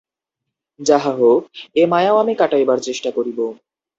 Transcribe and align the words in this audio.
যাহাই 0.79 1.15
হউক, 1.17 1.41
এ 1.75 1.83
মায়াও 1.87 2.17
আমি 2.17 2.33
কাটাইবার 2.35 2.79
চেষ্টা 2.79 3.09
করিব। 3.11 3.39